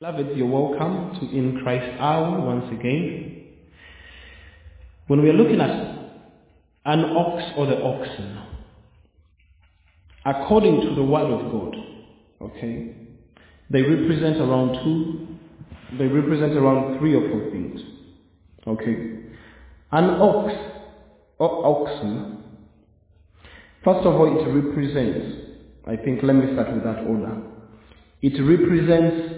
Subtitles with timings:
[0.00, 3.48] Beloved, you're welcome to In Christ Hour once again.
[5.08, 5.70] When we are looking at
[6.84, 8.38] an ox or the oxen,
[10.24, 11.76] according to the Word of God,
[12.42, 12.94] okay,
[13.70, 15.36] they represent around two,
[15.98, 17.80] they represent around three or four things,
[18.68, 19.18] okay.
[19.90, 20.54] An ox
[21.40, 22.44] or oxen,
[23.82, 25.38] first of all, it represents,
[25.88, 27.42] I think, let me start with that order.
[28.22, 29.37] It represents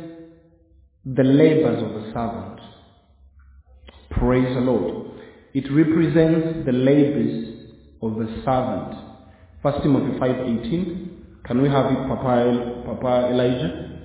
[1.04, 2.60] the labors of the servant.
[4.10, 5.12] Praise the Lord.
[5.54, 7.70] It represents the labors
[8.02, 8.96] of the servant.
[9.62, 11.08] First Timothy 5.18.
[11.46, 13.98] Can we have it, Papa, Papa Elijah?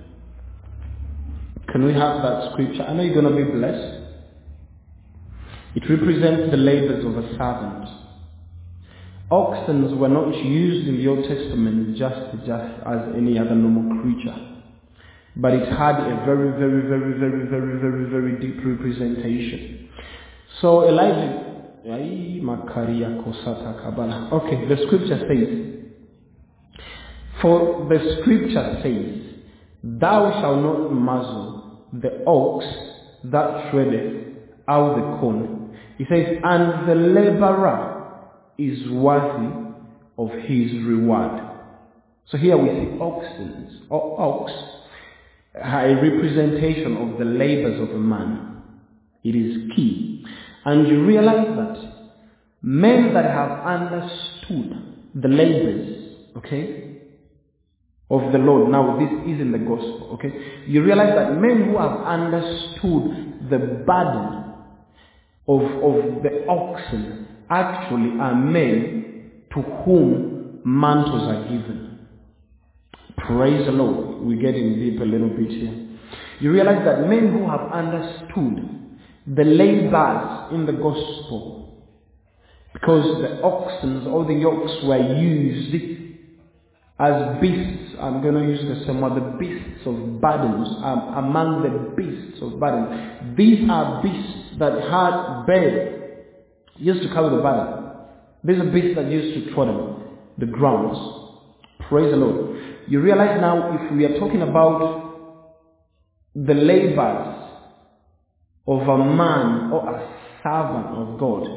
[1.69, 2.83] Can we have that scripture?
[2.83, 4.01] I know you're going to be blessed.
[5.75, 7.89] It represents the labors of a servant.
[9.29, 14.54] Oxen were not used in the Old Testament just, just as any other normal creature
[15.37, 19.89] but it had a very, very, very, very, very, very, very deep representation.
[20.61, 21.45] So Elijah,
[24.33, 25.49] okay, the scripture says,
[27.41, 29.21] for the scripture says,
[29.83, 32.65] thou shalt not muzzle the ox
[33.25, 34.13] that treadeth
[34.69, 35.77] out the corn.
[35.97, 37.93] He says, and the laborer
[38.57, 39.53] is worthy
[40.17, 41.41] of his reward.
[42.27, 44.51] So here we see oxen, or ox
[45.57, 48.61] a representation of the labors of a man.
[49.23, 50.25] It is key.
[50.65, 51.95] And you realize that
[52.61, 57.01] men that have understood the labors, okay,
[58.09, 61.77] of the Lord, now this is in the gospel, okay, you realize that men who
[61.77, 64.53] have understood the burden
[65.47, 71.84] of, of the oxen actually are men to whom mantles are given.
[73.27, 74.21] Praise the Lord.
[74.21, 75.87] We're getting deep a little bit here.
[76.39, 78.69] You realize that men who have understood
[79.25, 81.87] the labors in the gospel,
[82.73, 85.73] because the oxen or the yokes were used
[86.99, 91.63] as beasts, I'm going to use the same word, the beasts of burdens, um, among
[91.63, 93.37] the beasts of burdens.
[93.37, 96.25] These are beasts that had bed,
[96.77, 97.91] used to carry the burden.
[98.43, 100.03] These are beasts that used to trod
[100.37, 100.97] the grounds.
[101.89, 102.74] Praise the Lord.
[102.87, 105.15] You realize now if we are talking about
[106.35, 107.35] the labors
[108.67, 110.09] of a man or a
[110.43, 111.47] servant of God,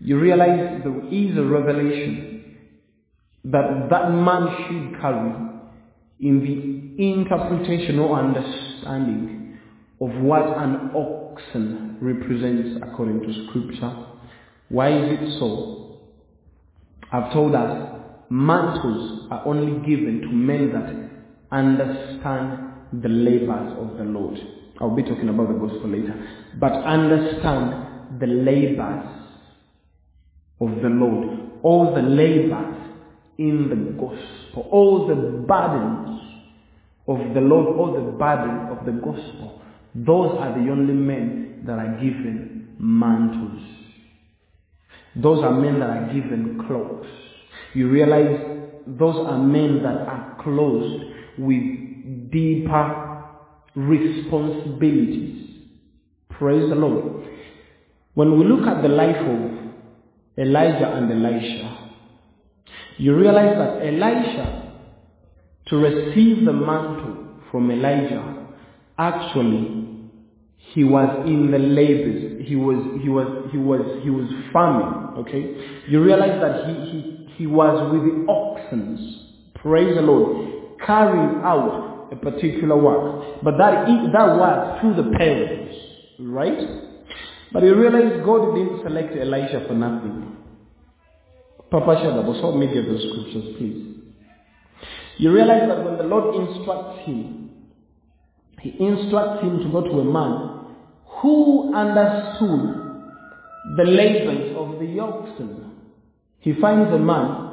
[0.00, 2.56] you realize there is a revelation
[3.44, 5.32] that that man should carry
[6.20, 9.58] in the interpretation or understanding
[10.00, 14.06] of what an oxen represents according to scripture.
[14.68, 15.98] Why is it so?
[17.12, 17.97] I've told us
[18.30, 22.72] mantles are only given to men that understand
[23.02, 24.38] the labors of the Lord.
[24.80, 26.14] I'll be talking about the gospel later.
[26.58, 29.04] But understand the labors
[30.60, 31.38] of the Lord.
[31.62, 32.76] All the labors
[33.38, 34.68] in the gospel.
[34.70, 36.20] All the burdens
[37.06, 37.76] of the Lord.
[37.76, 39.60] All the burden of the gospel.
[39.94, 43.62] Those are the only men that are given mantles.
[45.16, 47.08] Those are men that are given cloaks
[47.74, 48.38] you realize
[48.86, 51.04] those are men that are closed
[51.38, 53.24] with deeper
[53.74, 55.50] responsibilities.
[56.30, 57.24] Praise the Lord.
[58.14, 59.58] When we look at the life of
[60.38, 61.90] Elijah and Elisha,
[62.98, 64.72] you realize that Elisha,
[65.68, 68.46] to receive the mantle from Elijah,
[68.96, 69.78] actually
[70.74, 72.46] he was in the labors.
[72.46, 75.18] He was he was he was he was farming.
[75.26, 79.52] Okay, you realize that he he he was with the oxen.
[79.54, 83.42] Praise the Lord, carrying out a particular work.
[83.44, 85.76] But that that was through the parents,
[86.18, 86.58] right?
[87.52, 90.36] But you realize God didn't select Elisha for nothing.
[91.70, 93.94] Papa Shadabo, show me the scriptures, please.
[95.18, 97.50] You realize that when the Lord instructs him,
[98.60, 100.74] he instructs him to go to a man
[101.20, 102.88] who understood
[103.76, 105.67] the labors of the oxen.
[106.40, 107.48] He finds a man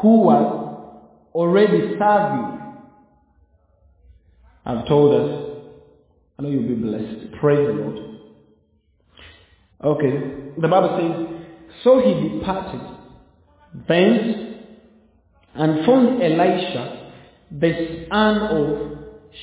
[0.00, 0.70] who was
[1.34, 2.60] already serving.
[4.64, 5.56] I've told us,
[6.38, 7.32] I know you'll be blessed.
[7.40, 7.98] Praise the Lord.
[9.82, 12.80] Okay, the Bible says, So he departed
[13.88, 14.56] thence
[15.54, 17.12] and found Elisha,
[17.50, 18.98] the son of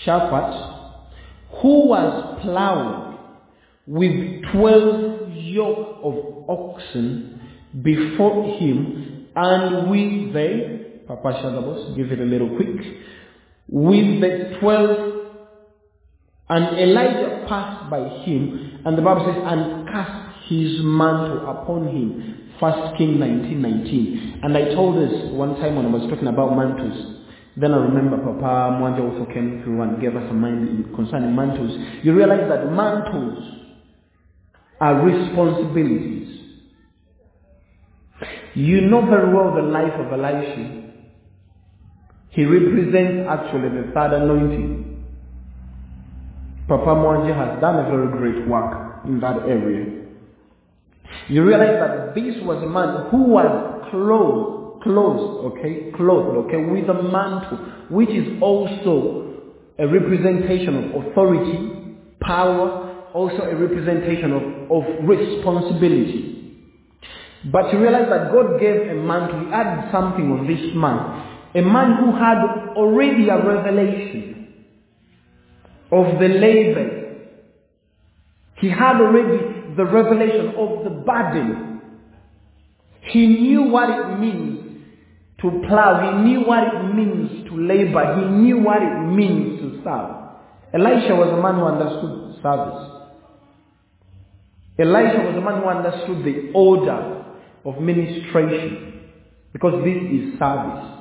[0.05, 0.97] Shaphat,
[1.61, 3.17] who was plowing
[3.87, 7.36] with twelve yoke of oxen
[7.83, 12.75] before him, and with the, Papa Shadabos, give it a little quick,
[13.69, 15.17] with the twelve
[16.49, 22.51] And Elijah passed by him, and the Bible says, and cast his mantle upon him.
[22.59, 24.39] First King 19, 19.
[24.43, 27.17] And I told us one time when I was talking about mantles,
[27.57, 31.71] then I remember Papa Mwanja also came through and gave us a mind concerning mantles.
[32.03, 33.43] You realize that mantles
[34.79, 36.16] are responsibilities.
[38.55, 40.83] You know very well the life of Elisha.
[42.29, 45.05] He represents actually the third anointing.
[46.67, 50.05] Papa Mwanje has done a very great work in that area.
[51.29, 56.89] You realize that this was a man who was clothed, clothed, okay, clothed, okay, with
[56.89, 57.57] a mantle,
[57.89, 59.27] which is also
[59.79, 66.46] a representation of authority, power, also a representation of, of responsibility.
[67.45, 71.23] But you realize that God gave a mantle, He added something on this man.
[71.55, 74.53] A man who had already a revelation
[75.91, 77.15] of the labor.
[78.57, 81.81] He had already the revelation of the burden.
[83.01, 84.83] He knew what it means
[85.41, 86.11] to plow.
[86.11, 88.19] He knew what it means to labor.
[88.19, 90.17] He knew what it means to serve.
[90.73, 92.97] Elisha was a man who understood service.
[94.79, 97.16] Elisha was a man who understood the order
[97.65, 99.01] of ministration.
[99.53, 100.97] Because this is service.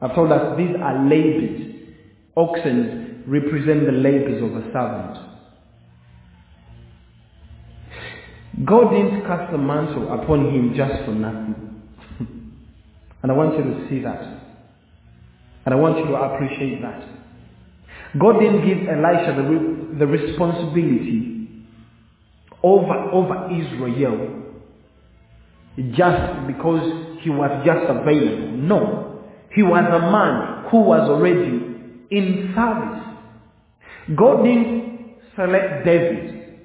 [0.00, 1.72] I've told us these are labors.
[2.36, 5.18] Oxen represent the labors of a servant.
[8.66, 11.82] God didn't cast a mantle upon him just for nothing.
[13.22, 14.20] and I want you to see that.
[15.64, 17.06] And I want you to appreciate that.
[18.18, 21.66] God didn't give Elisha the, the responsibility
[22.62, 24.41] over, over Israel
[25.76, 28.56] just because he was just available.
[28.56, 29.24] No.
[29.54, 31.72] He was a man who was already
[32.10, 34.16] in service.
[34.16, 36.58] God didn't select David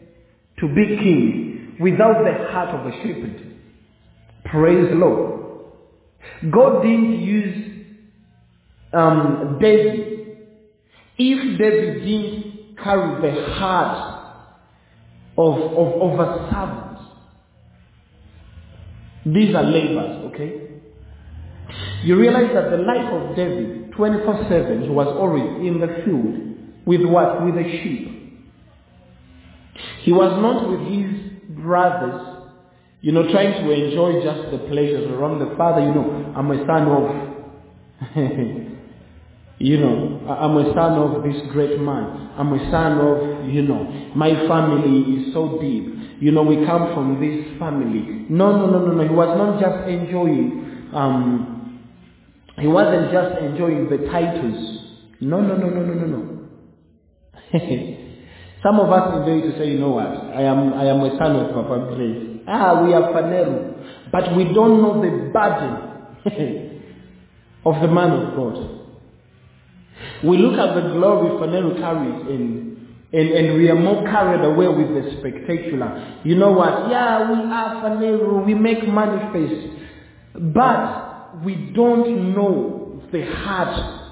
[0.59, 3.43] to be king without the heart of a shepherd.
[4.45, 5.37] Praise the Lord.
[6.51, 7.85] God didn't use
[8.93, 10.37] um, David
[11.17, 14.17] if David didn't carry the heart
[15.37, 16.86] of, of, of a servant.
[19.33, 20.67] These are labors, okay?
[22.03, 26.85] You realize that the life of David, 24-7, was always in the field.
[26.85, 27.43] With what?
[27.43, 28.17] With the sheep.
[30.03, 32.21] He was not with his brothers,
[33.01, 35.81] you know, trying to enjoy just the pleasures around the father.
[35.81, 37.03] You know, I'm a son of,
[39.59, 42.31] you know, I'm a son of this great man.
[42.37, 45.96] I'm a son of, you know, my family is so deep.
[46.19, 48.25] You know, we come from this family.
[48.29, 49.03] No, no, no, no, no.
[49.07, 51.79] He was not just enjoying, um,
[52.59, 54.79] he wasn't just enjoying the titles.
[55.21, 56.37] No, no, no, no, no, no, no.
[58.63, 61.35] Some of us enjoy to say, you know what, I am, I am a son
[61.35, 62.41] of Papa Grace.
[62.47, 64.09] Ah, we are Phaneroo.
[64.11, 65.77] But we don't know the burden
[67.65, 68.79] of the man of God.
[70.23, 72.76] We look at the glory Phaneroo carries and,
[73.13, 76.21] and, and we are more carried away with the spectacular.
[76.25, 76.89] You know what?
[76.89, 78.45] Yeah, we are Phaneroo.
[78.45, 79.77] We make manifest.
[80.53, 84.03] But we don't know the heart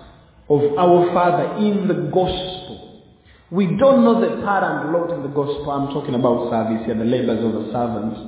[0.49, 3.03] of our Father in the gospel.
[3.51, 5.71] We don't know the part and lot in the gospel.
[5.71, 8.19] I'm talking about service here, the labors of the servants.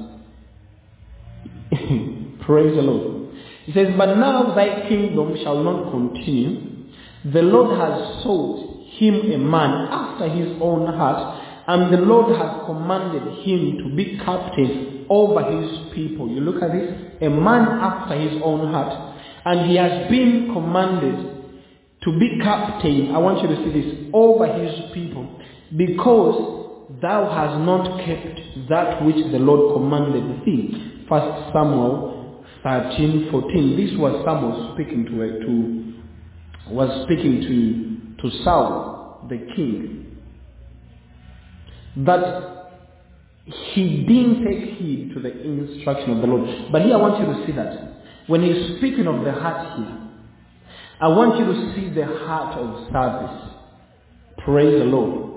[2.45, 3.33] Praise the Lord.
[3.65, 6.91] He says, But now thy kingdom shall not continue.
[7.31, 8.66] The Lord has sought
[8.97, 14.17] him a man after his own heart, and the Lord has commanded him to be
[14.23, 16.29] captain over his people.
[16.29, 21.37] You look at this, a man after his own heart, and he has been commanded
[22.03, 25.27] to be captain, I want you to see this, over his people,
[25.75, 28.39] because thou hast not kept
[28.69, 31.03] that which the Lord commanded thee.
[31.09, 33.77] First Samuel 13, 14.
[33.77, 35.11] This was Samuel speaking to,
[35.45, 40.17] to was speaking to, to Saul, the king.
[41.97, 42.57] That
[43.73, 46.71] he didn't take heed to the instruction of the Lord.
[46.71, 48.27] But here I want you to see that.
[48.27, 49.97] When he's speaking of the heart here,
[50.99, 53.53] I want you to see the heart of service.
[54.43, 55.27] Praise the Lord.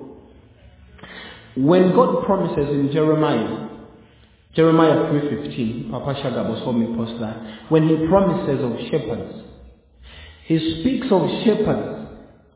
[1.57, 3.69] When God promises in Jeremiah,
[4.55, 7.71] Jeremiah 3.15, Papa Shagabo saw me post that.
[7.71, 9.45] When he promises of shepherds,
[10.47, 12.00] he speaks of shepherds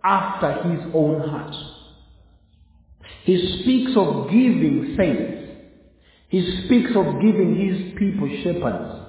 [0.04, 1.54] after his own heart.
[3.24, 5.40] He speaks of giving saints.
[6.28, 9.06] He speaks of giving his people shepherds,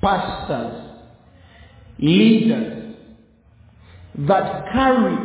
[0.00, 0.90] pastors,
[1.98, 2.94] leaders
[4.18, 5.16] that carry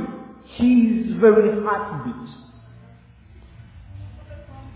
[0.55, 2.35] his very heartbeat.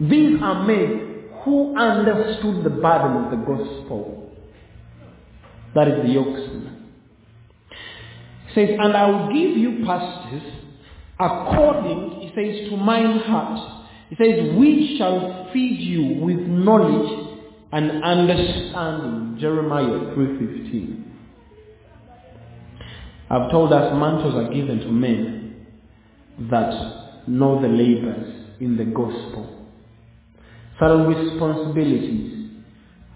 [0.10, 4.32] These are men who understood the burden of the gospel.
[5.74, 6.63] That is the oxen.
[8.56, 10.44] Says, and I will give you pastors
[11.20, 13.86] according, he says, to mine heart.
[14.10, 17.30] He says, we shall feed you with knowledge
[17.72, 19.38] and understanding.
[19.40, 21.04] Jeremiah 3.15.
[23.30, 25.66] I've told us mantles are given to men
[26.52, 29.68] that know the labors in the gospel.
[30.80, 32.52] Certain responsibilities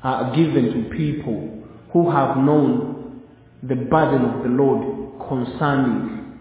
[0.03, 1.63] are given to people
[1.93, 3.21] who have known
[3.61, 4.96] the burden of the Lord
[5.27, 6.39] concerning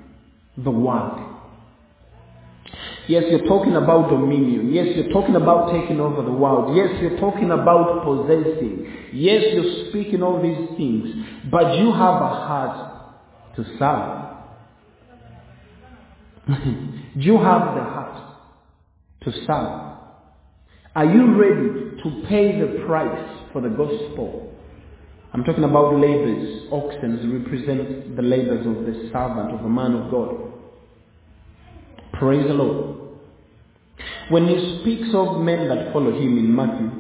[0.57, 1.27] the world.
[3.09, 4.73] Yes, you're talking about dominion.
[4.73, 6.77] Yes, you're talking about taking over the world.
[6.77, 8.93] Yes, you're talking about possessing.
[9.13, 11.25] Yes, you're speaking all these things.
[11.51, 14.23] But you have a heart to serve.
[17.17, 18.23] you have the heart
[19.23, 19.87] to serve.
[20.97, 24.56] Are you ready to pay the price for the gospel?
[25.37, 26.63] I'm talking about labors.
[26.73, 30.35] Oxen represent the labors of the servant, of a man of God.
[32.15, 33.19] Praise the Lord.
[34.31, 36.91] When he speaks of men that follow him in Matthew,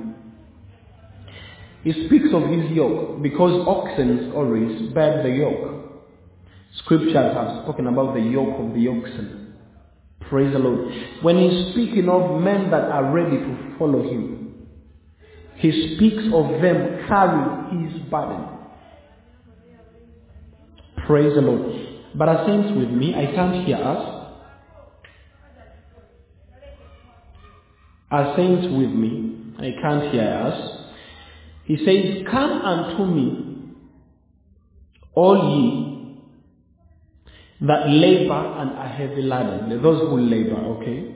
[1.83, 6.02] he speaks of his yoke because oxen always bear the yoke.
[6.85, 9.55] Scriptures have spoken about the yoke of the oxen.
[10.28, 10.93] Praise the Lord.
[11.23, 14.36] When he's speaking of men that are ready to follow him,
[15.59, 18.47] he speaks of them carrying his burden.
[21.07, 21.73] Praise the Lord.
[22.15, 23.15] But are saints with me?
[23.15, 24.13] I can't hear us.
[28.11, 29.53] Are saints with me?
[29.59, 30.81] I can't hear us.
[31.65, 33.73] He says, Come unto me,
[35.15, 35.87] all ye
[37.63, 41.13] that labor and are heavy laden, those who labor, okay?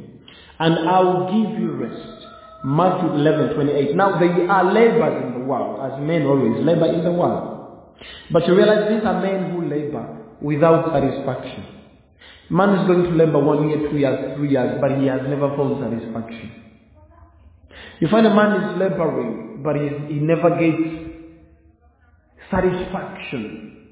[0.59, 2.20] And I will give you rest.
[2.64, 3.97] Matthew 11, 28.
[3.97, 7.61] Now they are laborers in the world, as men always labor in the world.
[8.31, 11.64] But you realize these are men who labor without satisfaction.
[12.50, 15.57] Man is going to labor one year, two years, three years, but he has never
[15.57, 16.52] found satisfaction.
[18.00, 21.11] You find a man is laboring, but he, he never gets
[22.50, 23.87] satisfaction.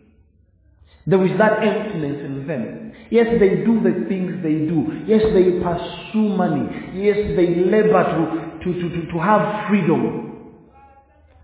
[1.06, 2.87] There is that emptiness in them.
[3.10, 5.02] Yes, they do the things they do.
[5.06, 6.68] Yes, they pursue money.
[6.94, 10.54] Yes, they labor to, to, to, to, to have freedom.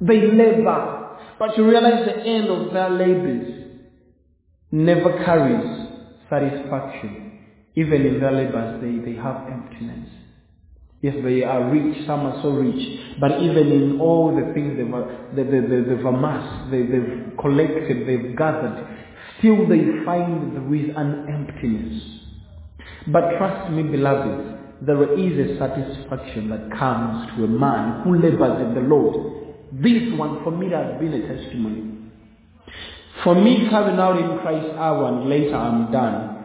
[0.01, 1.17] They labor.
[1.39, 3.65] But you realize the end of their labors
[4.71, 5.89] never carries
[6.29, 7.41] satisfaction.
[7.77, 10.09] Even in their labors, they, they have emptiness.
[11.03, 15.37] Yes, they are rich, some are so rich, but even in all the things they've,
[15.37, 18.94] they, they, they, they've amassed, they, they've collected, they've gathered,
[19.39, 22.03] still they find there is an emptiness.
[23.07, 28.61] But trust me, beloved, there is a satisfaction that comes to a man who labors
[28.61, 29.43] in the Lord.
[29.73, 31.91] This one for me has been a testimony.
[33.23, 36.45] For me, coming out in Christ's hour and later I'm done.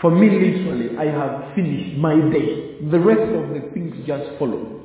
[0.00, 2.78] For me, literally, I have finished my day.
[2.90, 4.82] The rest of the things just follow.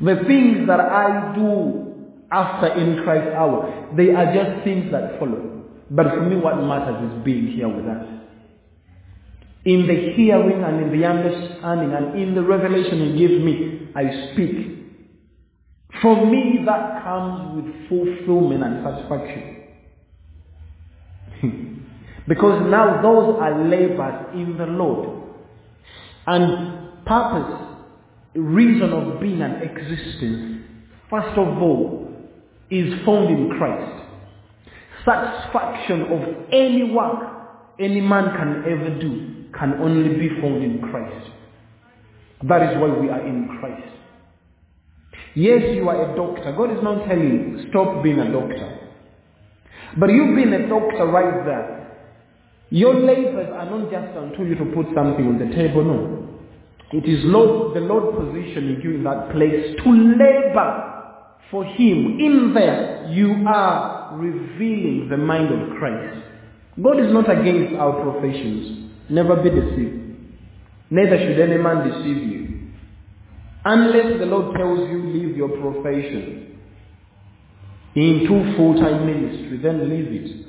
[0.00, 1.88] The things that I do
[2.30, 5.57] after in Christ's hour, they are just things that follow.
[5.90, 8.06] But for me, what matters is being here with us.
[9.64, 14.32] In the hearing and in the understanding and in the revelation He gives me, I
[14.32, 14.78] speak.
[16.02, 19.54] For me, that comes with fulfillment and satisfaction.
[22.28, 25.24] because now those are labors in the Lord.
[26.26, 27.68] And purpose,
[28.34, 30.64] reason of being and existence,
[31.08, 32.12] first of all,
[32.70, 34.07] is found in Christ.
[35.04, 37.38] Satisfaction of any work
[37.78, 41.30] any man can ever do can only be found in Christ.
[42.48, 43.88] That is why we are in Christ.
[45.34, 46.52] Yes, you are a doctor.
[46.52, 48.78] God is not telling you, stop being a doctor.
[49.96, 51.78] But you've been a doctor right there,
[52.70, 56.28] your labors are not just until you to put something on the table, no.
[56.92, 60.97] It is Lord, the Lord positioning you in that place to labor
[61.50, 62.18] for Him.
[62.20, 66.24] In there, you are revealing the mind of Christ.
[66.82, 68.90] God is not against our professions.
[69.10, 70.16] Never be deceived.
[70.90, 72.70] Neither should any man deceive you.
[73.64, 76.58] Unless the Lord tells you leave your profession
[77.94, 80.46] into full-time ministry, then leave it.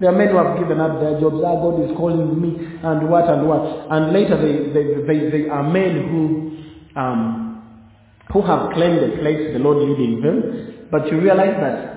[0.00, 1.36] There are men who have given up their jobs.
[1.44, 3.86] Ah, God is calling me, and what and what.
[3.90, 7.49] And later they, they, they, they are men who, um,
[8.32, 10.88] who have claimed the place the Lord leading them.
[10.90, 11.90] But you realize that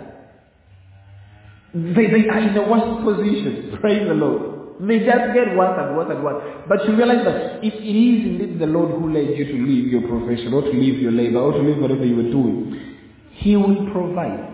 [1.73, 3.77] they, they are in a worse position.
[3.81, 4.53] Praise the Lord.
[4.87, 6.65] They just get worse and worse and worse.
[6.67, 9.87] But you realize that if it is indeed the Lord who led you to leave
[9.91, 12.97] your profession or to leave your labor or to leave whatever you were doing,
[13.33, 14.49] He will provide.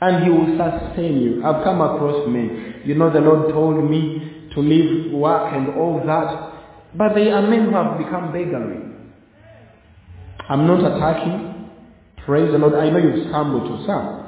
[0.00, 1.44] And He will sustain you.
[1.44, 2.82] I've come across men.
[2.84, 6.52] You know, the Lord told me to leave work and all that.
[6.96, 8.95] But they are men who have become beggary.
[10.48, 11.70] I'm not attacking.
[12.24, 12.74] Praise the Lord.
[12.74, 14.26] I know you've stumbled to some.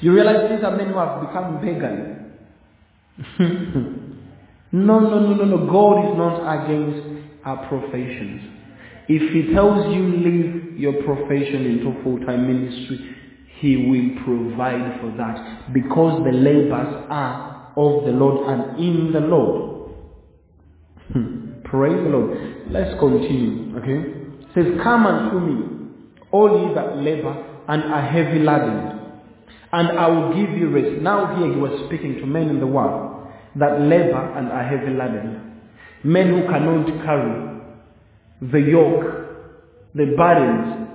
[0.00, 2.16] You realize these are men who have become beggary.
[4.72, 5.66] no, no, no, no, no.
[5.70, 7.06] God is not against
[7.44, 8.42] our professions.
[9.08, 13.16] If He tells you leave your profession into full-time ministry,
[13.58, 19.20] He will provide for that because the labors are of the Lord and in the
[19.20, 19.92] Lord.
[21.64, 22.70] Praise the Lord.
[22.70, 23.78] Let's continue.
[23.78, 24.15] Okay?
[24.56, 25.92] Says, Come unto me,
[26.32, 29.00] all ye that labor and are heavy laden,
[29.70, 31.02] and I will give you rest.
[31.02, 34.96] Now here he was speaking to men in the world that labor and are heavy
[34.96, 35.60] laden.
[36.04, 37.60] Men who cannot carry
[38.40, 39.04] the yoke,
[39.94, 40.88] the burdens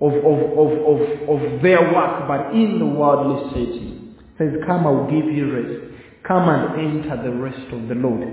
[0.00, 4.16] of, of, of, of, of their work, but in the worldly setting.
[4.36, 5.94] says, Come, I will give you rest.
[6.26, 8.28] Come and enter the rest of the Lord.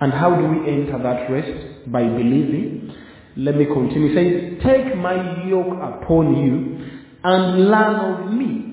[0.00, 1.90] And how do we enter that rest?
[1.90, 2.94] By believing.
[3.36, 4.08] Let me continue.
[4.08, 6.86] He says, Take my yoke upon you
[7.22, 8.66] and learn of me.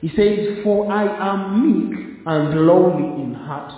[0.00, 3.72] He says, For I am meek and lowly in heart,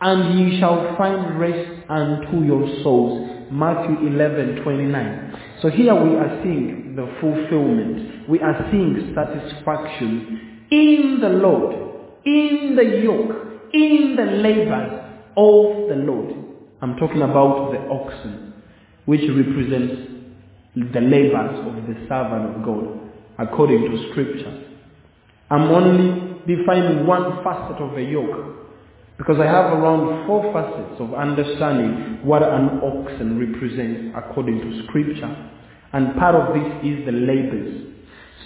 [0.00, 3.48] and ye shall find rest unto your souls.
[3.50, 5.42] Matthew 11, 29.
[5.62, 8.28] So here we are seeing the fulfillment.
[8.28, 11.74] We are seeing satisfaction in the Lord,
[12.24, 15.06] in the yoke, in the labors
[15.36, 16.34] of the Lord.
[16.82, 18.45] I'm talking about the oxen,
[19.06, 20.12] which represents
[20.76, 23.00] the labors of the servant of God,
[23.38, 24.64] according to scripture.
[25.48, 28.56] I'm only defining one facet of a yoke,
[29.16, 35.50] because I have around four facets of understanding what an oxen represents according to scripture.
[35.92, 37.86] And part of this is the labors.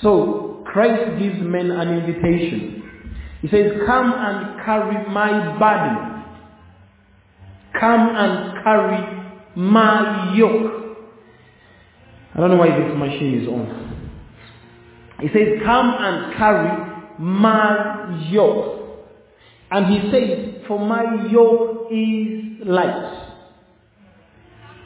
[0.02, 3.10] So, Christ gives men an invitation.
[3.42, 6.24] He says, come and carry my burden.
[7.80, 9.19] Come and carry
[9.56, 10.98] my yoke.
[12.34, 13.90] I don't know why this machine is on.
[15.20, 18.76] He says, come and carry my yoke.
[19.70, 23.26] And he says, for my yoke is light.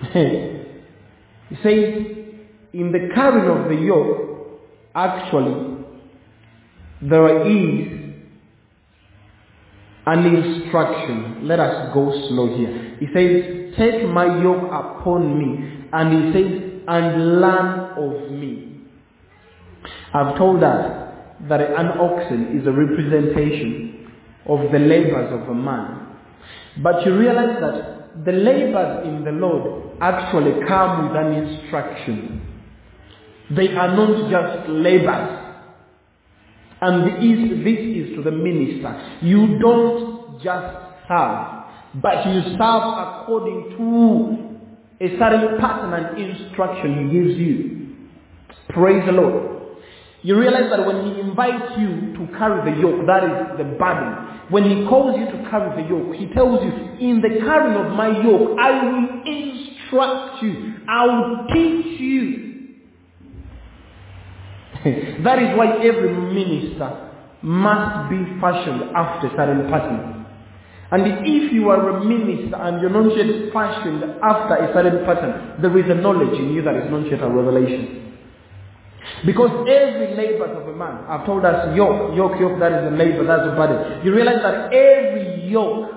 [0.13, 2.07] he says,
[2.73, 4.61] in the carrying of the yoke,
[4.95, 5.85] actually,
[7.03, 8.05] there is
[10.07, 11.47] an instruction.
[11.47, 12.97] Let us go slow here.
[12.99, 15.87] He says, take my yoke upon me.
[15.93, 18.81] And he says, and learn of me.
[20.13, 21.11] I've told us
[21.49, 24.11] that an oxen is a representation
[24.47, 26.17] of the labors of a man.
[26.83, 32.41] But you realize that the labors in the Lord actually come with an instruction.
[33.57, 35.41] They are not just labors.
[36.81, 39.19] And this, is to the minister.
[39.23, 40.77] You don't just
[41.09, 41.54] serve,
[42.03, 44.55] but you serve according to
[45.01, 47.97] a certain pattern and instruction he gives you.
[48.71, 49.55] Praise the Lord.
[50.23, 54.41] You realize that when he invites you to carry the yoke, that is the burden.
[54.49, 57.93] When he calls you to carry the yoke, he tells you, in the carrying of
[57.93, 60.75] my yoke, I will instruct you.
[60.89, 62.45] I will teach you.
[65.25, 67.11] that is why every minister
[67.43, 70.24] must be fashioned after certain pattern.
[70.95, 73.11] And if you are a minister and you're not
[73.53, 77.21] fashioned after a certain pattern, there is a knowledge in you that is not yet
[77.21, 78.15] a revelation.
[79.27, 82.95] Because every labor of a man, I've told us yoke, yoke, yoke, that is a
[82.95, 84.07] labor, that's a burden.
[84.07, 85.91] You realize that every yoke,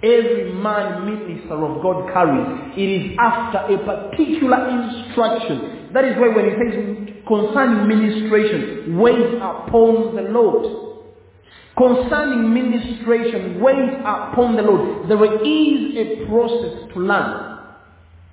[0.00, 5.90] every man minister of God carries, it is after a particular instruction.
[5.92, 10.91] That is why when he says concerning ministration, wait upon the Lord.
[11.76, 15.08] Concerning ministration, wait upon the Lord.
[15.08, 17.52] There is a process to learn.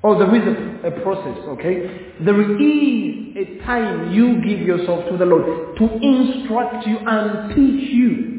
[0.02, 2.14] Or there is a, a, process, okay?
[2.24, 7.92] There is a time you give yourself to the Lord to instruct you and teach
[7.92, 8.30] you.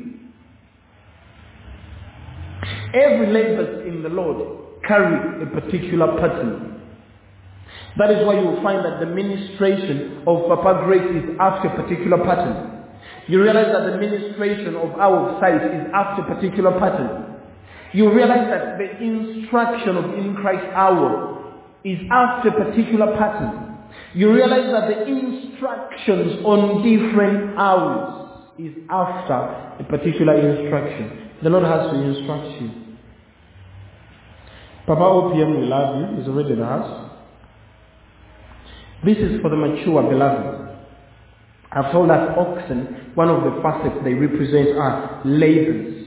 [2.95, 6.81] Every labor in the Lord carry a particular pattern.
[7.99, 11.83] That is why you will find that the ministration of Papa Grace is after a
[11.83, 12.80] particular pattern.
[13.31, 17.37] You realize that the ministration of our site is after a particular pattern.
[17.93, 23.79] You realize that the instruction of In Christ Hour is after a particular pattern.
[24.15, 31.31] You realize that the instructions on different hours is after a particular instruction.
[31.45, 32.71] The Lord has to instruct you.
[34.89, 36.19] Papa OPM, we love you.
[36.19, 37.13] He's already in the house.
[39.05, 40.70] This is for the mature beloved.
[41.73, 46.07] I've told us oxen, one of the facets they represent are labors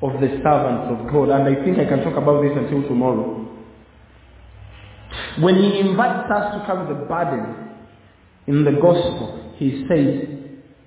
[0.00, 1.28] of the servants of God.
[1.28, 3.48] And I think I can talk about this until tomorrow.
[5.40, 7.70] When he invites us to carry the burden
[8.46, 10.28] in the gospel, he says,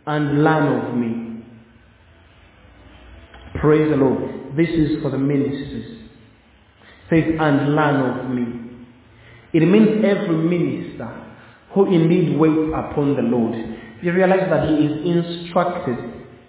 [0.08, 1.43] and learn of me.
[3.60, 4.58] Praise the Lord.
[4.58, 6.02] This is for the ministers.
[7.10, 8.62] Says, and learn of me.
[9.54, 11.21] It means every minister
[11.76, 13.54] who indeed waits upon the Lord.
[14.02, 15.98] You realize that he is instructed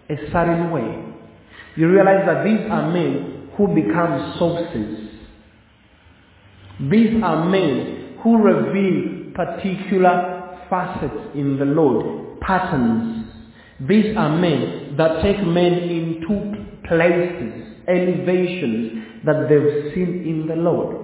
[0.08, 1.04] a certain way.
[1.76, 5.10] You realize that these are men who become sources.
[6.90, 13.26] These are men who reveal particular facets in the Lord, patterns.
[13.80, 20.96] These are men that take men into places, elevations that they've seen in the Lord.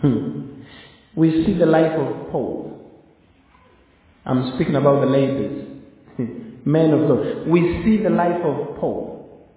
[0.00, 0.47] Hmm.
[1.18, 2.78] We see the life of Paul.
[4.24, 5.66] I'm speaking about the ladies,
[6.64, 7.48] men of God.
[7.48, 9.48] We see the life of Paul.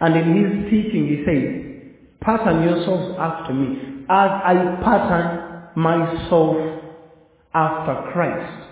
[0.00, 6.56] And in his teaching he says, pattern yourselves after me as I pattern myself
[7.52, 8.68] after Christ.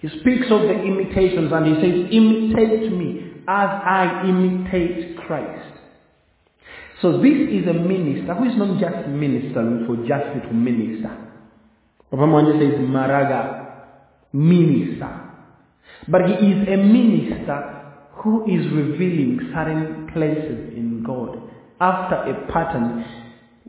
[0.00, 5.69] He speaks of the imitations and he says, imitate me as I imitate Christ.
[7.02, 11.10] So this is a minister who is not just ministering for just to minister.
[12.10, 13.84] Papa Mwanje says Maraga,
[14.32, 15.08] minister.
[16.08, 17.80] But he is a minister
[18.22, 21.38] who is revealing certain places in God
[21.80, 23.04] after a pattern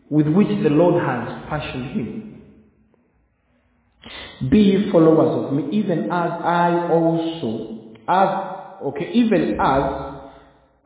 [0.09, 2.41] with which the Lord has fashioned him.
[4.49, 9.83] Be followers of me, even as I also, as, okay, even as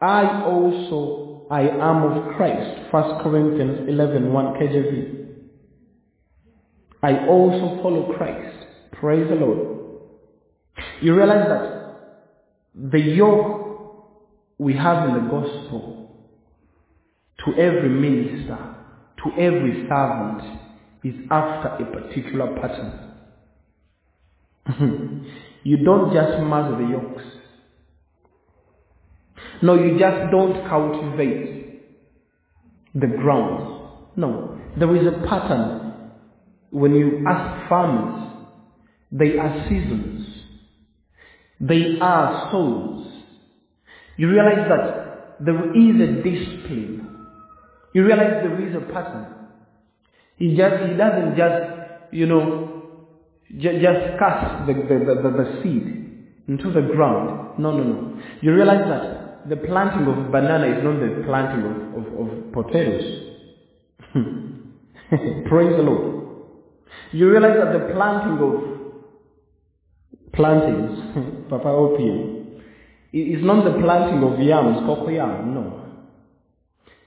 [0.01, 2.91] I also, I am of Christ.
[2.91, 5.25] 1 Corinthians 11, 1 KJV.
[7.03, 8.65] I also follow Christ.
[8.93, 9.75] Praise the Lord.
[11.01, 13.61] You realize that the yoke
[14.57, 15.95] we have in the gospel
[17.45, 18.57] to every minister,
[19.23, 20.41] to every servant,
[21.03, 23.11] is after a particular pattern.
[25.63, 27.23] you don't just muzzle the yokes.
[29.61, 31.81] No, you just don't cultivate
[32.93, 33.91] the grounds.
[34.15, 35.93] No, there is a pattern.
[36.71, 38.31] When you ask farmers,
[39.11, 40.27] they are seasons.
[41.59, 43.07] They are souls.
[44.17, 47.27] You realize that there is a discipline.
[47.93, 49.27] You realize there is a pattern.
[50.37, 52.65] He just he doesn't just you know
[53.57, 55.95] just cast the, the, the, the seed
[56.47, 57.59] into the ground.
[57.59, 58.21] No, no, no.
[58.41, 63.21] You realize that the planting of banana is not the planting of, of, of potatoes.
[65.49, 66.15] Praise the Lord.
[67.11, 68.53] You realize that the planting of
[70.33, 70.99] plantings,
[71.49, 72.61] Papa OPM,
[73.13, 75.81] is not the planting of yams, cocoa cocoyam, no.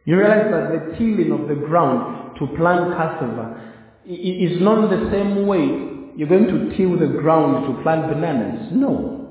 [0.05, 3.75] You realize that the tilling of the ground to plant cassava
[4.07, 8.71] is not the same way you're going to till the ground to plant bananas.
[8.73, 9.28] No.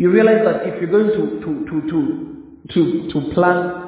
[0.00, 3.84] You realize that if you're going to, to, to, to, to, to plant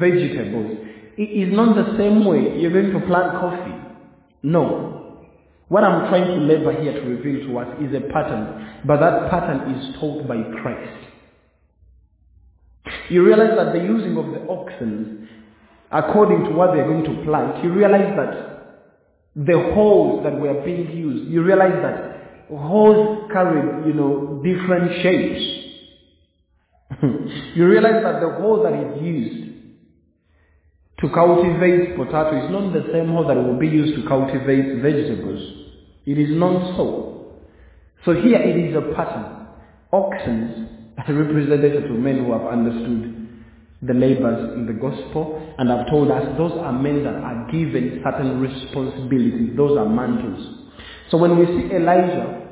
[0.00, 0.78] vegetables,
[1.18, 3.74] it is not the same way you're going to plant coffee.
[4.42, 5.26] No.
[5.68, 9.30] What I'm trying to labor here to reveal to us is a pattern, but that
[9.30, 11.04] pattern is taught by Christ.
[13.10, 15.28] You realize that the using of the oxen,
[15.92, 18.86] according to what they're going to plant, you realize that
[19.36, 22.05] the holes that were being used, you realize that
[22.48, 25.66] holes carried, you know, different shapes.
[27.54, 29.46] you realize that the hole that is used
[31.00, 35.42] to cultivate potato is not the same hole that will be used to cultivate vegetables.
[36.06, 37.42] It is not so.
[38.04, 39.48] So here it is a pattern.
[39.92, 43.28] Oxen are represented to men who have understood
[43.82, 48.00] the labors in the gospel and have told us those are men that are given
[48.02, 49.54] certain responsibilities.
[49.56, 50.65] Those are mantles.
[51.10, 52.42] So when we see Elijah,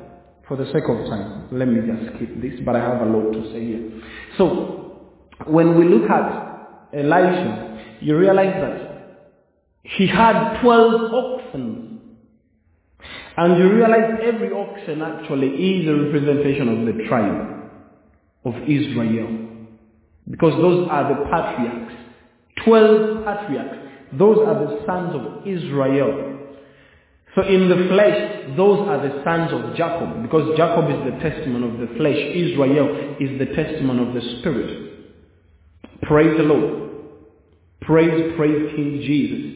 [0.47, 3.31] for the sake of time, let me just skip this, but I have a lot
[3.31, 4.01] to say here.
[4.37, 5.09] So
[5.47, 8.85] when we look at Elijah, you realize that
[9.83, 11.99] he had 12 oxen.
[13.37, 17.69] And you realize every oxen actually is a representation of the tribe
[18.45, 19.45] of Israel.
[20.29, 21.93] Because those are the patriarchs.
[22.63, 23.77] Twelve patriarchs.
[24.13, 26.34] Those are the sons of Israel.
[27.35, 31.65] So in the flesh, those are the sons of Jacob, because Jacob is the testament
[31.65, 32.15] of the flesh.
[32.15, 35.11] Israel is the testament of the spirit.
[36.03, 36.91] Praise the Lord.
[37.81, 39.55] Praise, praise King Jesus.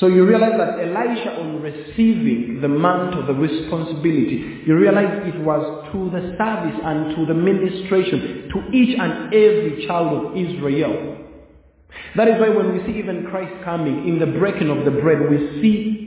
[0.00, 5.40] So you realize that Elisha, on receiving the mantle, of the responsibility, you realize it
[5.40, 11.16] was to the service and to the ministration to each and every child of Israel.
[12.16, 15.28] That is why when we see even Christ coming in the breaking of the bread,
[15.30, 15.97] we see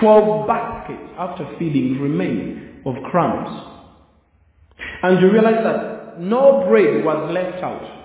[0.00, 3.70] 12 baskets after feeding remain of crumbs.
[5.02, 8.04] And you realize that no bread was left out.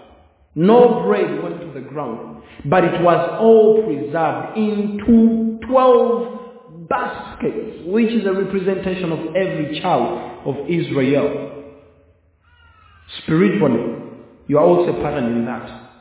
[0.55, 8.11] No bread went to the ground, but it was all preserved into 12 baskets, which
[8.11, 11.75] is a representation of every child of Israel.
[13.23, 13.95] Spiritually,
[14.47, 15.91] you are also pattern in that.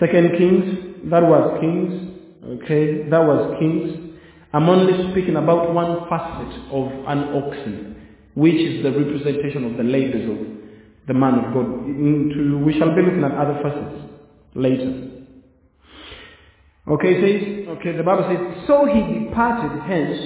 [0.00, 2.14] Second Kings, that was Kings,
[2.62, 4.07] okay, that was Kings.
[4.52, 7.96] I'm only speaking about one facet of an oxen,
[8.34, 10.38] which is the representation of the labors of
[11.06, 11.84] the man of God.
[12.64, 14.10] We shall be looking at other facets
[14.54, 15.04] later.
[16.88, 20.18] Okay, says, okay, the Bible says, so he departed hence,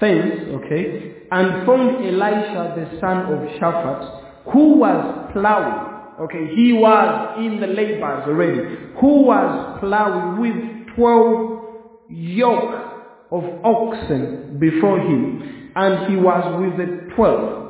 [0.00, 5.90] thence, okay, and found Elisha the son of Shaphat, who was plowing.
[6.22, 11.64] Okay, he was in the labors already, who was plowing with twelve
[12.08, 12.83] yoke
[13.30, 17.64] of oxen before him, and he was with the twelve.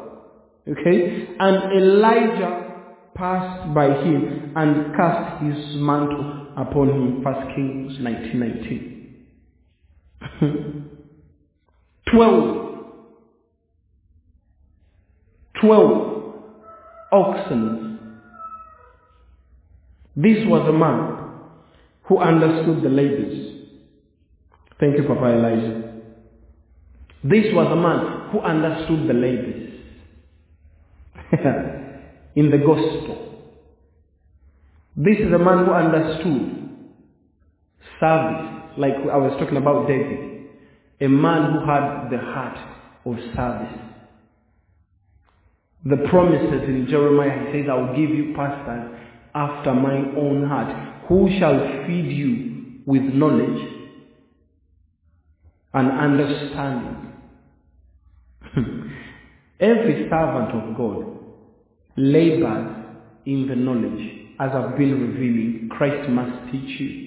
[0.66, 1.28] Okay?
[1.38, 2.64] And Elijah
[3.14, 7.22] passed by him and cast his mantle upon him.
[7.22, 8.90] First Kings 1919.
[12.12, 12.64] 12.
[15.60, 16.34] 12
[17.12, 17.98] oxen.
[20.16, 21.18] This was a man
[22.04, 23.53] who understood the labors.
[24.80, 25.92] Thank you, Papa Elijah.
[27.22, 29.64] This was a man who understood the labors.
[32.36, 33.42] in the gospel.
[34.96, 36.68] This is a man who understood
[38.00, 40.48] service, like I was talking about David.
[41.00, 42.58] A man who had the heart
[43.04, 43.80] of service.
[45.84, 48.96] The promises in Jeremiah, he says, I will give you pastors
[49.34, 53.73] after my own heart, who shall feed you with knowledge
[55.74, 57.12] and understanding.
[59.60, 61.14] Every servant of God
[61.96, 62.76] labors
[63.26, 64.10] in the knowledge.
[64.40, 67.04] As I've been revealing, Christ must teach you.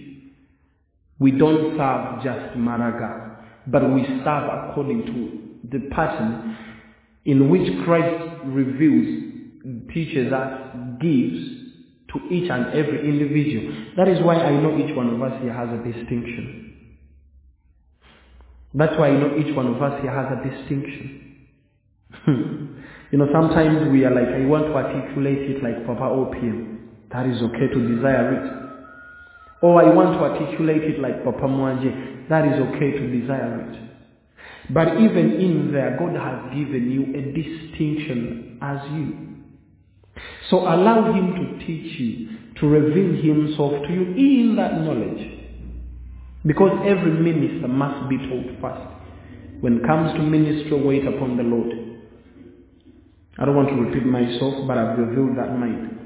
[1.19, 6.57] We don't serve just Maraga, but we serve according to the pattern
[7.25, 11.57] in which Christ reveals, teaches us, gives
[12.13, 13.75] to each and every individual.
[13.97, 16.66] That is why I know each one of us here has a distinction.
[18.77, 21.47] That's why you know each one of us here has a distinction.
[23.09, 26.77] You know, sometimes we are like, I want to articulate it like Papa OPM.
[27.13, 28.53] That is okay to desire it.
[29.61, 32.27] Or I want to articulate it like Papa Mwanje.
[32.27, 34.73] That is okay to desire it.
[34.73, 40.21] But even in there, God has given you a distinction as you.
[40.49, 45.36] So allow Him to teach you, to reveal Himself to you in that knowledge.
[46.47, 48.87] Because every minister must be taught first.
[49.59, 51.73] When it comes to ministry, wait upon the Lord.
[53.37, 55.99] I don't want to repeat myself, but I've revealed that mind.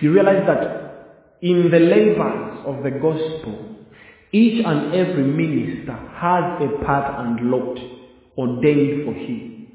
[0.00, 3.76] You realize that in the labors of the gospel,
[4.32, 7.78] each and every minister has a part and lot
[8.38, 9.66] ordained for him.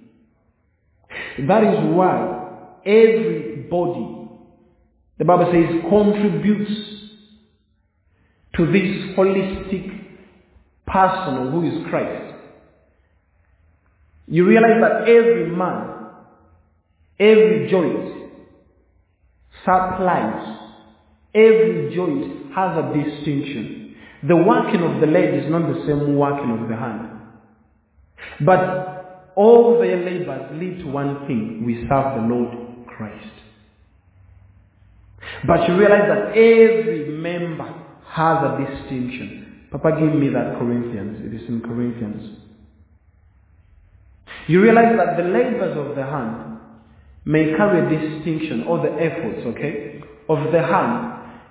[1.47, 4.29] That is why everybody,
[5.17, 6.95] the Bible says, contributes
[8.57, 10.05] to this holistic
[10.87, 12.33] person who is Christ.
[14.27, 16.07] You realize that every man,
[17.19, 18.31] every joint
[19.63, 20.57] supplies,
[21.33, 23.95] every joint has a distinction.
[24.27, 27.09] The working of the leg is not the same working of the hand.
[28.45, 31.63] But all their labors lead to one thing.
[31.65, 33.33] We serve the Lord Christ.
[35.45, 37.84] But you realize that every member
[38.15, 39.67] has a distinction.
[39.71, 41.19] Papa gave me that Corinthians.
[41.25, 42.39] It is in Corinthians.
[44.47, 46.59] You realize that the labors of the hand
[47.25, 51.41] may carry distinction, or the efforts, okay, of the hand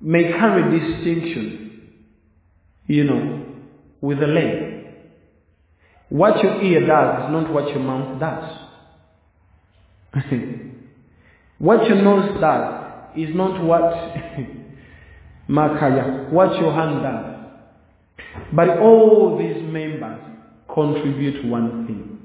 [0.00, 1.90] may carry distinction,
[2.86, 3.44] you know,
[4.00, 4.86] with the leg.
[6.08, 8.58] What your ear does is not what your mouth does.
[11.58, 13.82] what your nose does is not what
[15.52, 17.32] Makaya, what your hand does.
[18.54, 20.18] But all these members
[20.72, 22.18] contribute one thing.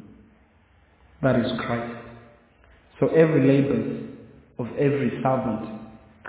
[1.22, 1.94] That is Christ.
[3.00, 3.98] So every labor
[4.60, 5.68] of every servant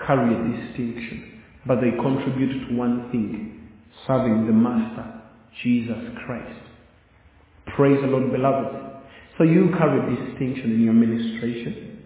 [0.05, 3.69] carry a distinction, but they contribute to one thing,
[4.05, 5.21] serving the Master,
[5.63, 6.59] Jesus Christ.
[7.75, 8.75] Praise the Lord, beloved.
[9.37, 12.05] So you carry distinction in your ministration.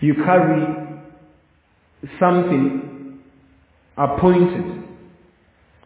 [0.00, 0.64] You carry
[2.18, 2.85] something
[3.96, 4.84] appointed.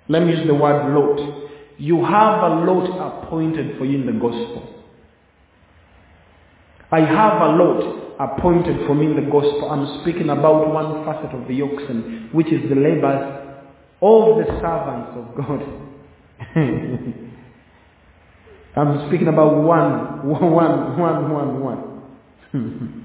[0.09, 1.51] Let me use the word lot.
[1.79, 4.69] You have a lot appointed for you in the gospel.
[6.93, 9.71] I have a lot appointed for me in the gospel.
[9.71, 13.41] I'm speaking about one facet of the oxen, which is the labors
[14.03, 15.63] of the servants of God.
[18.77, 21.81] I'm speaking about one, one, one, one, one.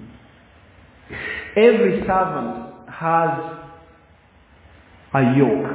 [1.55, 3.64] Every servant has
[5.15, 5.71] a yoke.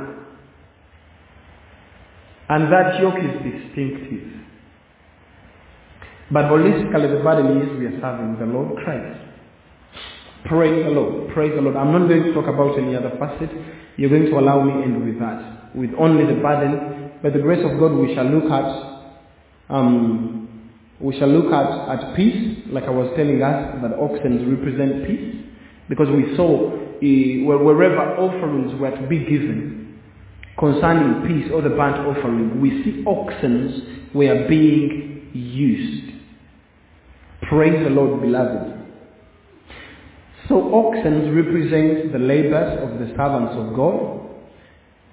[2.48, 4.28] And that yoke is distinctive.
[6.30, 9.20] But holistically, the burden is we are serving the Lord Christ.
[10.46, 11.32] Praise the Lord.
[11.32, 11.76] Praise the Lord.
[11.76, 13.50] I'm not going to talk about any other facet.
[13.96, 15.74] You're going to allow me end with that.
[15.74, 17.12] With only the burden.
[17.22, 18.90] By the grace of God, we shall look at
[19.68, 20.40] um,
[21.00, 25.36] we shall look at, at peace, like I was telling us, that oxen represent peace.
[25.88, 29.80] Because we saw wherever offerings were to be given
[30.60, 36.12] concerning peace or the burnt offering, we see oxen were being used.
[37.48, 38.76] Praise the Lord, beloved.
[40.48, 44.20] So oxen represent the labors of the servants of God,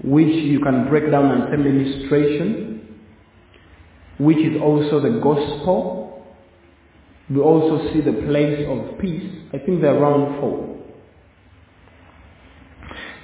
[0.03, 2.97] which you can break down and say ministration,
[4.19, 6.25] which is also the gospel.
[7.29, 9.31] We also see the place of peace.
[9.53, 10.66] I think they're around four.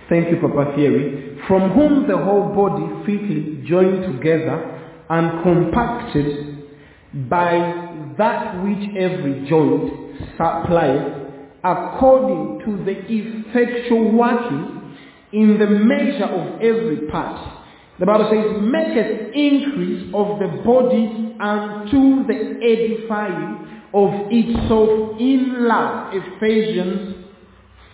[0.10, 1.38] Thank you, Papa Thierry.
[1.48, 9.94] From whom the whole body fitly joined together and compacted by that which every joint
[10.38, 11.24] supplies
[11.64, 14.96] according to the effectual working
[15.32, 17.62] in the measure of every part.
[18.00, 26.14] The Bible says, maketh increase of the body unto the edifying of itself in love.
[26.14, 27.23] Ephesians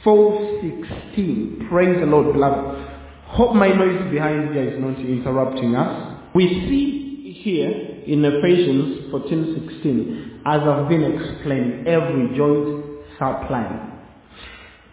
[0.05, 1.69] 4.16.
[1.69, 2.88] Praise the Lord, beloved.
[3.25, 6.17] Hope my noise behind here is not interrupting us.
[6.33, 7.69] We see here
[8.05, 13.91] in Ephesians 14.16, as I've been explaining, every joint supplying.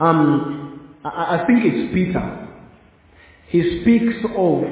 [0.01, 2.49] Um, I, I think it's Peter.
[3.49, 4.65] He speaks of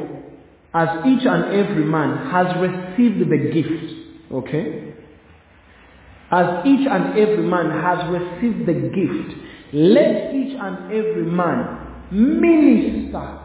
[0.75, 3.95] as each and every man has received the gift.
[4.33, 4.95] Okay?
[6.31, 9.41] As each and every man has received the gift,
[9.75, 13.41] let each and every man minister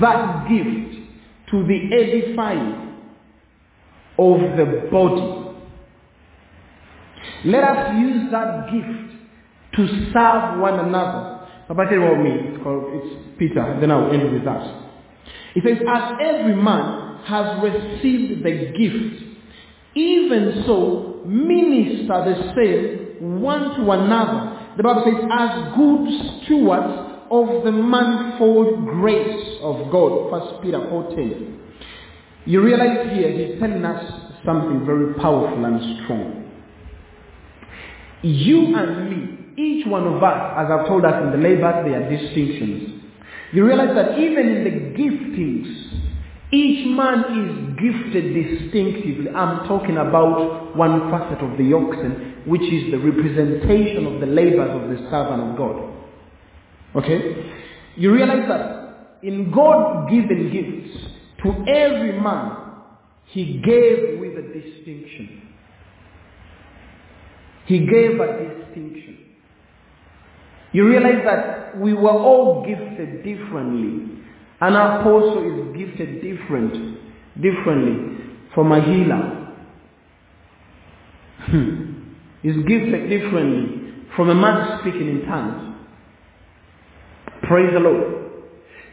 [0.00, 0.96] that gift
[1.50, 2.94] to the edifying
[4.18, 5.42] of the body.
[7.44, 9.06] Let us use that gift
[9.76, 11.46] to serve one another.
[11.68, 14.86] Papa said about me, it's, called, it's Peter, then I'll end with that.
[15.54, 19.24] He says, as every man has received the gift,
[19.96, 24.55] even so minister the same one to another.
[24.76, 30.30] The Bible says, as good stewards of the manifold grace of God.
[30.30, 31.58] First Peter 4.10.
[32.44, 34.04] You realize here he's telling us
[34.44, 36.44] something very powerful and strong.
[38.22, 42.02] You and me, each one of us, as I've told us in the labor, there
[42.04, 43.02] are distinctions.
[43.52, 46.05] You realize that even in the giftings,
[46.52, 49.30] each man is gifted distinctively.
[49.30, 54.70] I'm talking about one facet of the oxen, which is the representation of the labors
[54.70, 55.92] of the servant of God.
[56.96, 57.52] Okay?
[57.96, 62.56] You realize that in God given gifts, to every man,
[63.26, 65.42] he gave with a distinction.
[67.66, 69.18] He gave a distinction.
[70.72, 74.22] You realize that we were all gifted differently.
[74.60, 76.98] An apostle is gifted different,
[77.40, 79.42] differently from a healer.
[81.38, 81.92] Hmm.
[82.42, 85.76] is gifted differently from a man speaking in tongues.
[87.42, 88.14] Praise the Lord.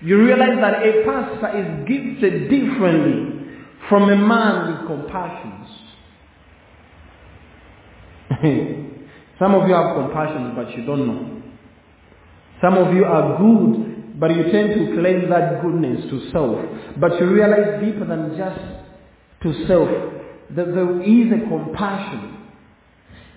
[0.01, 3.33] You realize that a pastor is gifted differently
[3.89, 5.67] from a man with compassions.
[9.39, 11.41] Some of you have compassion, but you don't know.
[12.61, 16.63] Some of you are good, but you tend to claim that goodness to self.
[16.99, 18.59] But you realize deeper than just
[19.43, 19.89] to self
[20.55, 22.37] that there is a compassion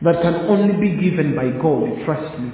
[0.02, 2.04] that can only be given by God.
[2.04, 2.52] Trust me.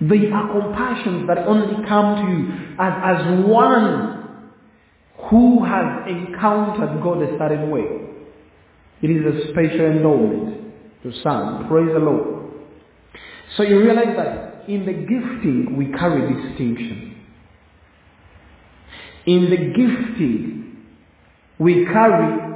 [0.00, 4.16] There are compassions that only come to you as, as one
[5.30, 7.86] who has encountered God a certain way.
[9.02, 11.66] It is a special endowment to some.
[11.68, 12.52] Praise the Lord.
[13.56, 17.16] So you realize that in the gifting we carry distinction.
[19.26, 20.86] In the gifting
[21.58, 22.46] we carry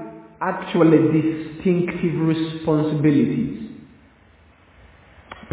[0.41, 3.71] actually distinctive responsibilities.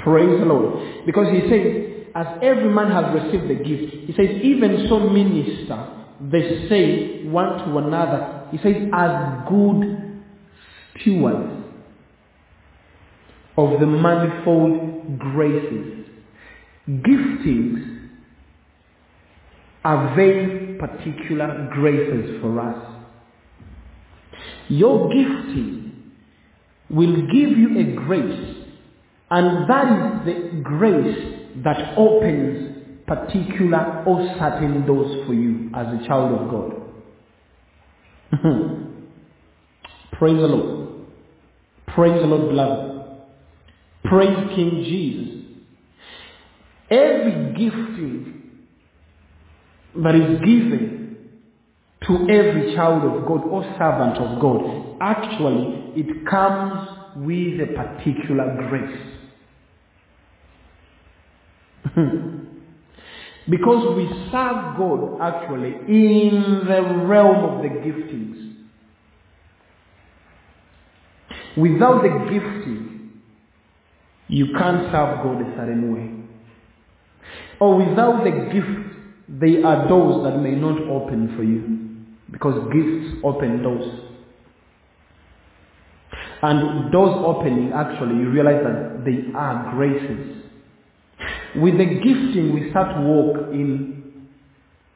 [0.04, 1.06] Praise the Lord.
[1.06, 5.94] Because he says, as every man has received the gift, he says, even so minister
[6.20, 8.48] the same one to another.
[8.52, 10.24] He says, as good
[11.00, 11.66] stewards
[13.58, 16.07] of the manifold graces.
[16.90, 18.10] Giftings
[19.84, 22.94] are very particular graces for us.
[24.70, 26.14] Your gifting
[26.90, 28.56] will give you a grace,
[29.30, 32.68] and that is the grace that opens
[33.06, 36.74] particular or certain doors for you as a child of God.
[40.14, 40.88] Praise the Lord.
[41.88, 43.06] Praise the Lord, beloved.
[44.04, 45.27] Praise King Jesus.
[46.90, 48.42] Every gifting
[49.96, 51.18] that is given
[52.08, 58.68] to every child of God or servant of God, actually, it comes with a particular
[58.70, 59.18] grace.
[63.50, 68.54] because we serve God actually in the realm of the giftings.
[71.58, 73.12] Without the gifting,
[74.28, 76.17] you can't serve God a certain way.
[77.60, 78.88] Or without the gift,
[79.28, 81.78] there are doors that may not open for you.
[82.32, 84.08] Because gifts open doors.
[86.42, 90.44] And doors opening, actually, you realize that they are graces.
[91.56, 94.28] With the gifting, we start to walk in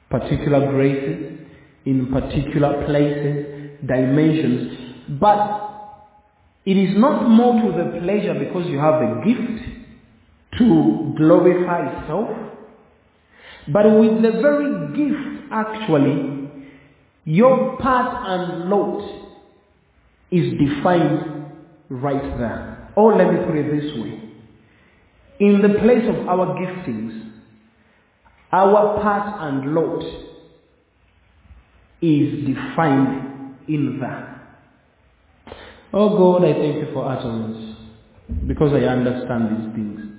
[0.09, 1.39] particular graces,
[1.85, 5.17] in particular places, dimensions.
[5.19, 5.61] But
[6.65, 9.70] it is not more to the pleasure because you have a gift
[10.67, 12.29] to glorify self.
[13.67, 16.49] But with the very gift, actually,
[17.25, 19.01] your part and lot
[20.31, 21.45] is defined
[21.89, 22.91] right there.
[22.95, 24.19] Or let me put it this way.
[25.39, 27.31] In the place of our giftings,
[28.51, 30.03] our part and lot
[32.01, 34.31] is defined in that.
[35.93, 37.77] Oh God, I thank you for utterance
[38.47, 40.10] because I understand these things.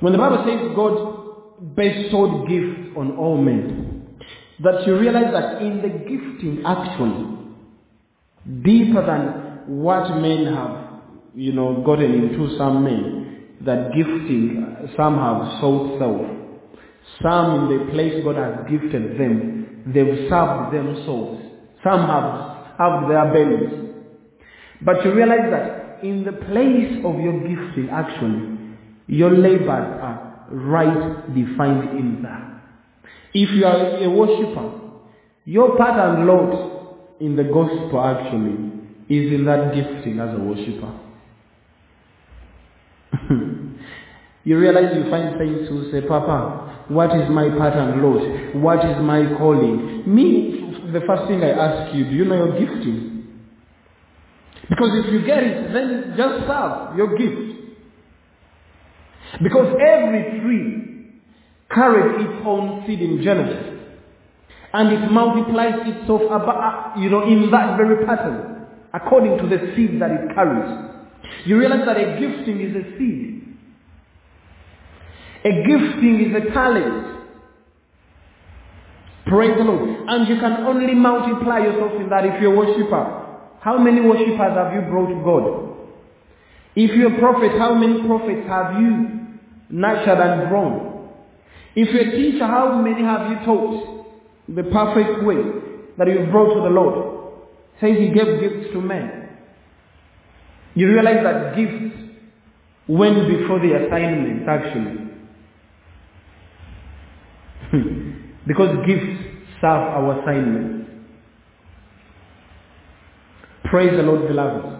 [0.00, 4.16] When the Bible says God bestowed gifts on all men,
[4.60, 7.36] that you realize that in the gifting actually,
[8.62, 11.02] deeper than what men have,
[11.34, 16.38] you know, gotten into some men, that gifting, some have sought self.
[17.20, 21.42] Some in the place God has gifted them, they've served themselves.
[21.82, 23.94] Some have served their bellies.
[24.82, 28.57] But you realize that in the place of your gifting, actually,
[29.08, 32.62] your labors are right defined in that.
[33.34, 34.80] If you are a worshipper,
[35.44, 38.68] your part and lot in the gospel actually
[39.08, 40.92] is in that gifting as a worshipper.
[44.44, 48.56] you realize you find saints who say, Papa, what is my part and lot?
[48.56, 50.02] What is my calling?
[50.06, 53.26] Me, the first thing I ask you, do you know your gifting?
[54.68, 57.57] Because if you get it, then just serve your gift.
[59.42, 60.88] Because every tree
[61.70, 63.78] carries its own seed in Genesis.
[64.72, 69.72] And it multiplies itself about, uh, you know, in that very pattern, according to the
[69.74, 70.92] seed that it carries.
[71.44, 73.56] You realize that a gifting is a seed.
[75.44, 77.16] A gifting is a talent.
[79.26, 79.88] Praise the Lord.
[80.08, 83.26] And you can only multiply yourself in that if you're a worshiper.
[83.60, 85.68] How many worshippers have you brought to God?
[86.76, 89.17] If you're a prophet, how many prophets have you
[89.70, 91.08] nurtured and grown?
[91.74, 94.06] If you're a teacher, how many have you taught
[94.48, 95.36] the perfect way
[95.96, 97.34] that you brought to the Lord?
[97.80, 99.28] Says he gave gifts to men.
[100.74, 101.94] You realize that gifts
[102.88, 105.08] went before the assignment, actually.
[108.46, 109.22] because gifts
[109.60, 110.88] serve our assignment.
[113.64, 114.77] Praise the Lord, beloved.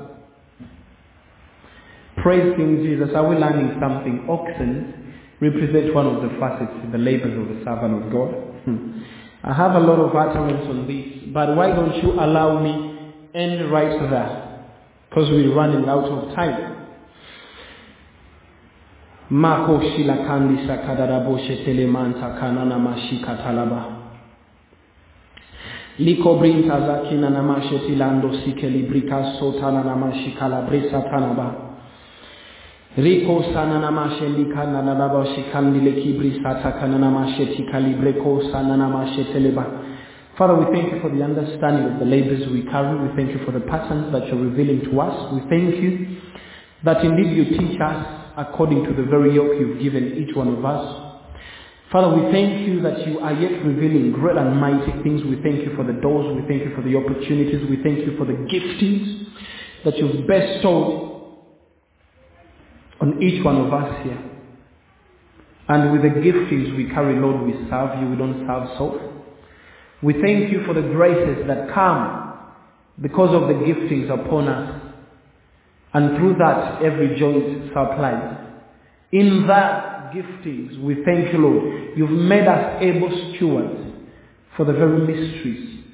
[2.23, 3.11] Praise King Jesus.
[3.14, 4.27] Are we learning something?
[4.29, 8.35] Oxen represent one of the facets the labors of the servant of God.
[8.64, 9.03] Hmm.
[9.45, 13.71] I have a lot of utterance on this, but why don't you allow me end
[13.71, 14.66] right there?
[15.09, 16.75] Because we're running out of time.
[19.31, 23.95] Mako shila kandi sakadara boshe telemanta kanana mashika talaba.
[26.01, 31.68] Likobrinta zakina namashe tilando sikeli brika sotana namashi kalabresa tanaba.
[32.97, 33.43] Riko
[35.34, 36.72] shikandi lekibri sata.
[40.39, 43.09] Father, we thank you for the understanding of the labors we carry.
[43.09, 45.32] We thank you for the patterns that you're revealing to us.
[45.32, 46.16] We thank you
[46.84, 50.64] that indeed you teach us according to the very yoke you've given each one of
[50.64, 51.09] us.
[51.91, 55.24] Father, we thank you that you are yet revealing great and mighty things.
[55.24, 56.36] We thank you for the doors.
[56.41, 57.68] We thank you for the opportunities.
[57.68, 59.26] We thank you for the giftings
[59.84, 61.08] that you've bestowed
[63.01, 64.23] on each one of us here.
[65.69, 68.09] And with the giftings we carry, Lord, we serve you.
[68.09, 68.95] We don't serve self.
[70.03, 72.39] We thank you for the graces that come
[73.01, 74.83] because of the giftings upon us.
[75.93, 78.47] And through that, every joint supplies.
[79.13, 81.97] In that giftings, we thank you, Lord.
[81.97, 83.95] You've made us able stewards
[84.57, 85.85] for the very mysteries.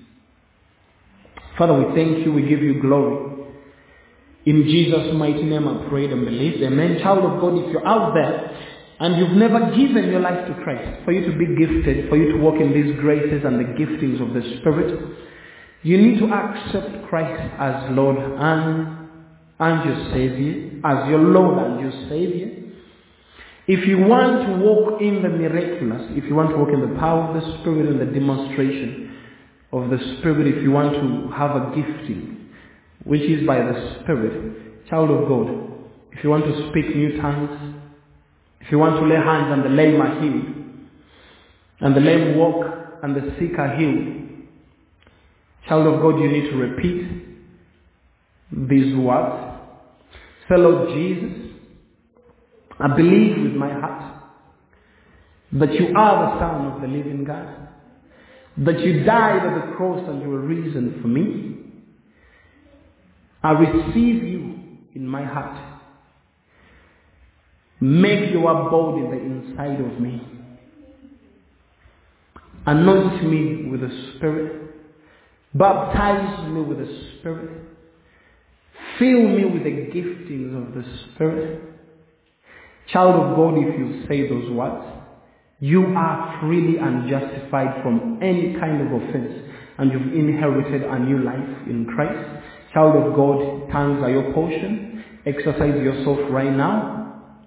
[1.58, 2.32] Father, we thank you.
[2.32, 3.33] We give you glory.
[4.46, 6.62] In Jesus' mighty name, I prayed and believed.
[6.62, 6.98] Amen.
[7.02, 8.50] Child of God, if you're out there
[9.00, 12.32] and you've never given your life to Christ, for you to be gifted, for you
[12.32, 15.16] to walk in these graces and the giftings of the Spirit,
[15.82, 19.08] you need to accept Christ as Lord and,
[19.60, 22.50] and your Savior, as your Lord and your Savior.
[23.66, 26.98] If you want to walk in the miraculous, if you want to walk in the
[27.00, 29.16] power of the Spirit and the demonstration
[29.72, 32.43] of the Spirit, if you want to have a gifting,
[33.04, 35.48] which is by the Spirit, child of God,
[36.12, 37.74] if you want to speak new tongues,
[38.60, 40.46] if you want to lay hands and the lame are healed,
[41.80, 42.66] and the lame walk
[43.02, 44.24] and the sick are healed,
[45.68, 47.24] child of God, you need to repeat
[48.68, 49.60] these words.
[50.48, 51.50] Fellow Jesus,
[52.78, 54.22] I believe with my heart
[55.52, 57.68] that you are the Son of the living God,
[58.58, 61.53] that you died at the cross and you were risen for me.
[63.44, 64.58] I receive you
[64.94, 65.60] in my heart.
[67.78, 70.22] Make your abode in the inside of me.
[72.64, 74.74] Anoint me with the Spirit.
[75.52, 77.50] Baptize me with the Spirit.
[78.98, 81.60] Fill me with the giftings of the Spirit.
[82.90, 84.86] Child of God, if you say those words,
[85.60, 91.18] you are freely and justified from any kind of offense and you've inherited a new
[91.18, 92.53] life in Christ.
[92.74, 95.04] Child of God, tongues are your portion.
[95.24, 97.38] Exercise yourself right now.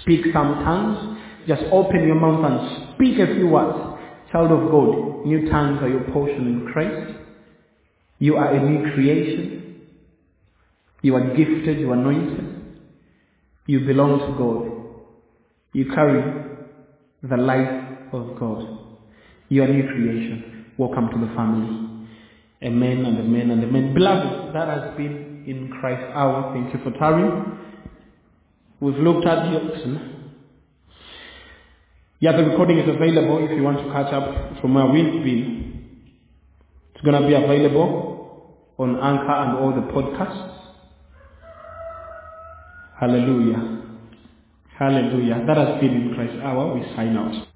[0.00, 1.18] Speak some tongues.
[1.46, 3.98] Just open your mouth and speak a few words.
[4.32, 7.12] Child of God, new tongues are your portion in Christ.
[8.18, 9.82] You are a new creation.
[11.02, 12.54] You are gifted, you are anointed.
[13.66, 14.94] You belong to God.
[15.74, 16.22] You carry
[17.22, 18.78] the life of God.
[19.50, 20.72] You are a new creation.
[20.78, 21.91] Welcome to the family.
[22.64, 23.92] Amen and amen and amen.
[23.94, 26.52] Beloved, that has been in Christ hour.
[26.54, 27.58] Thank you for tarrying.
[28.80, 30.08] We've looked at the oxen.
[32.20, 36.02] Yeah, the recording is available if you want to catch up from where we've been.
[36.94, 40.50] It's going to be available on Anchor and all the podcasts.
[43.00, 43.82] Hallelujah.
[44.78, 45.44] Hallelujah.
[45.48, 46.74] That has been in Christ hour.
[46.74, 47.48] We sign out.